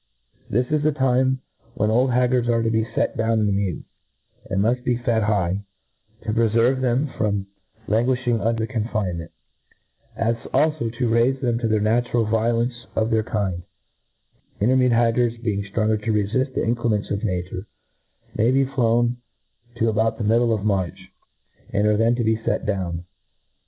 [0.49, 1.41] This is the time
[1.75, 3.83] when old haggards are to bfe fet down in the mew,
[4.49, 5.59] and muft be fed high,
[6.23, 7.45] to preferve them from
[7.87, 9.31] languifliing under confine ment,
[10.15, 13.61] as alfo to raife them to their natural vio» lence for their lund,
[14.59, 17.67] latermewcd haggards, being ftrongcr to rc fift the incitements of nature,
[18.35, 19.17] may be flown
[19.75, 21.13] to about the middle of March,
[21.71, 23.05] and are then to bc fet down.